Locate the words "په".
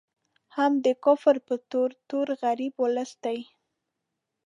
1.47-1.55